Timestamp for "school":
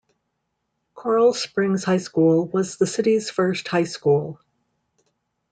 1.99-2.47, 3.83-4.39